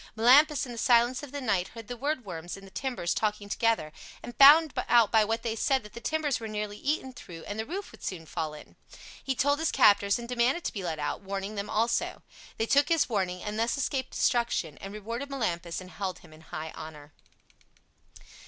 Melampus 0.17 0.65
in 0.65 0.71
the 0.71 0.79
silence 0.79 1.21
of 1.21 1.31
the 1.31 1.39
night 1.39 1.67
heard 1.67 1.87
the 1.87 1.95
woodworms 1.95 2.57
in 2.57 2.65
the 2.65 2.71
timbers 2.71 3.13
talking 3.13 3.47
together, 3.47 3.93
and 4.23 4.35
found 4.35 4.73
out 4.89 5.11
by 5.11 5.23
what 5.23 5.43
they 5.43 5.55
said 5.55 5.83
that 5.83 5.93
the 5.93 6.01
timbers 6.01 6.39
were 6.39 6.47
nearly 6.47 6.77
eaten 6.79 7.13
through 7.13 7.43
and 7.43 7.59
the 7.59 7.67
roof 7.67 7.91
would 7.91 8.03
soon 8.03 8.25
fall 8.25 8.55
in. 8.55 8.75
He 9.23 9.35
told 9.35 9.59
his 9.59 9.71
captors 9.71 10.17
and 10.17 10.27
demanded 10.27 10.63
to 10.63 10.73
be 10.73 10.83
let 10.83 10.97
out, 10.97 11.21
warning 11.21 11.53
them 11.53 11.69
also. 11.69 12.23
They 12.57 12.65
took 12.65 12.89
his 12.89 13.09
warning, 13.09 13.43
and 13.43 13.59
thus 13.59 13.77
escaped 13.77 14.09
destruction, 14.13 14.79
and 14.79 14.91
rewarded 14.91 15.29
Melampus 15.29 15.79
and 15.79 15.91
held 15.91 16.17
him 16.25 16.33
in 16.33 16.41
high 16.41 16.71
honor. 16.73 17.13